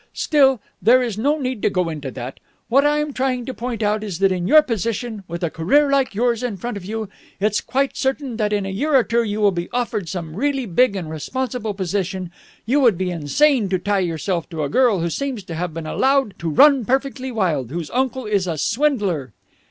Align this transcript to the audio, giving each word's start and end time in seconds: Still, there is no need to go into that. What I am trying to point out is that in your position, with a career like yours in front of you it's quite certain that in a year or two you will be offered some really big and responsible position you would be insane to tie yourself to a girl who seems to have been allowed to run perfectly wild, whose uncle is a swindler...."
Still, 0.15 0.59
there 0.81 1.03
is 1.03 1.15
no 1.15 1.37
need 1.37 1.61
to 1.61 1.69
go 1.69 1.87
into 1.87 2.09
that. 2.09 2.39
What 2.69 2.83
I 2.87 2.97
am 2.97 3.13
trying 3.13 3.45
to 3.45 3.53
point 3.53 3.83
out 3.83 4.03
is 4.03 4.17
that 4.17 4.31
in 4.31 4.47
your 4.47 4.63
position, 4.63 5.23
with 5.27 5.43
a 5.43 5.51
career 5.51 5.91
like 5.91 6.15
yours 6.15 6.41
in 6.41 6.57
front 6.57 6.75
of 6.75 6.83
you 6.83 7.07
it's 7.39 7.61
quite 7.61 7.95
certain 7.95 8.37
that 8.37 8.51
in 8.51 8.65
a 8.65 8.69
year 8.69 8.95
or 8.95 9.03
two 9.03 9.21
you 9.21 9.39
will 9.41 9.51
be 9.51 9.69
offered 9.71 10.09
some 10.09 10.35
really 10.35 10.65
big 10.65 10.95
and 10.95 11.11
responsible 11.11 11.75
position 11.75 12.31
you 12.65 12.79
would 12.79 12.97
be 12.97 13.11
insane 13.11 13.69
to 13.69 13.77
tie 13.77 13.99
yourself 13.99 14.49
to 14.49 14.63
a 14.63 14.69
girl 14.69 15.01
who 15.01 15.09
seems 15.11 15.43
to 15.43 15.53
have 15.53 15.71
been 15.71 15.85
allowed 15.85 16.33
to 16.39 16.49
run 16.49 16.83
perfectly 16.83 17.31
wild, 17.31 17.69
whose 17.69 17.91
uncle 17.91 18.25
is 18.25 18.47
a 18.47 18.57
swindler...." 18.57 19.33